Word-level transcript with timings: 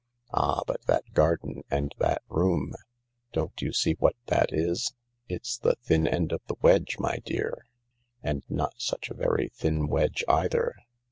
"Ah— 0.33 0.63
but 0.65 0.81
that 0.87 1.13
garden 1.13 1.61
and 1.69 1.93
that 1.99 2.23
room— 2.27 2.73
don't 3.33 3.61
you 3.61 3.71
see 3.71 3.95
what 3.99 4.15
that 4.25 4.49
is? 4.51 4.95
It 5.29 5.45
's 5.45 5.59
the 5.59 5.75
thin 5.75 6.07
end 6.07 6.31
of 6.31 6.41
the 6.47 6.55
wedge, 6.63 6.97
my 6.97 7.17
dear. 7.23 7.67
And 8.23 8.41
not 8.49 8.81
such 8.81 9.11
a 9.11 9.15
very 9.15 9.49
thin 9.49 9.85
wedge 9.85 10.23
either. 10.27 10.73